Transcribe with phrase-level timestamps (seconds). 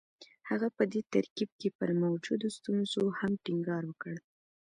[0.49, 4.15] هغه په دې ترکيب کې پر موجودو ستونزو هم ټينګار وکړ.